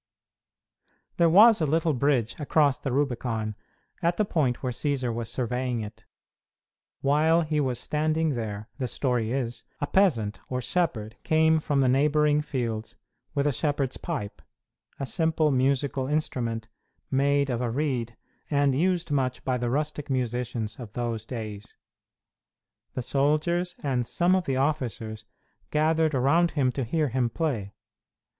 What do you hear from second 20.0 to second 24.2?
musicians of those days. The soldiers and